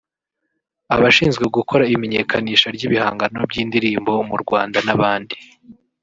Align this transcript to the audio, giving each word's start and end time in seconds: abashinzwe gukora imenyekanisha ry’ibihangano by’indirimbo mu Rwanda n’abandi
abashinzwe 0.95 1.43
gukora 1.55 1.83
imenyekanisha 1.95 2.67
ry’ibihangano 2.75 3.39
by’indirimbo 3.49 4.13
mu 4.29 4.35
Rwanda 4.43 4.77
n’abandi 4.85 5.35